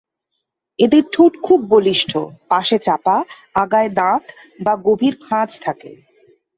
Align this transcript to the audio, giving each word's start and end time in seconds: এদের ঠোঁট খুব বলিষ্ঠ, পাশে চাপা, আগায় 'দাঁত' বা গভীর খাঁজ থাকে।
এদের 0.79 1.03
ঠোঁট 1.13 1.33
খুব 1.43 1.59
বলিষ্ঠ, 1.73 2.11
পাশে 2.49 2.77
চাপা, 2.79 3.17
আগায় 3.55 3.89
'দাঁত' 3.91 4.29
বা 4.59 4.73
গভীর 4.87 5.15
খাঁজ 5.25 5.49
থাকে। 5.61 5.91